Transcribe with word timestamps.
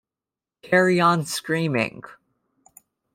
Carry 0.63 0.99
On 0.99 1.25
Screaming! 1.27 2.01